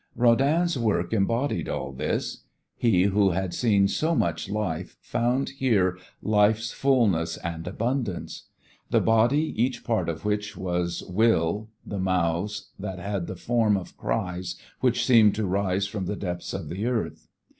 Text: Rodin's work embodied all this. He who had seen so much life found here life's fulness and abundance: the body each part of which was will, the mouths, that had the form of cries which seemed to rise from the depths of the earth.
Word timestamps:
Rodin's 0.15 0.79
work 0.79 1.13
embodied 1.13 1.69
all 1.69 1.91
this. 1.91 2.45
He 2.75 3.03
who 3.03 3.29
had 3.29 3.53
seen 3.53 3.87
so 3.87 4.15
much 4.15 4.49
life 4.49 4.97
found 4.99 5.49
here 5.51 5.95
life's 6.23 6.71
fulness 6.71 7.37
and 7.37 7.67
abundance: 7.67 8.47
the 8.89 8.99
body 8.99 9.53
each 9.55 9.83
part 9.83 10.09
of 10.09 10.25
which 10.25 10.57
was 10.57 11.03
will, 11.03 11.69
the 11.85 11.99
mouths, 11.99 12.71
that 12.79 12.97
had 12.97 13.27
the 13.27 13.35
form 13.35 13.77
of 13.77 13.95
cries 13.95 14.55
which 14.79 15.05
seemed 15.05 15.35
to 15.35 15.45
rise 15.45 15.85
from 15.85 16.07
the 16.07 16.15
depths 16.15 16.51
of 16.51 16.69
the 16.69 16.87
earth. 16.87 17.27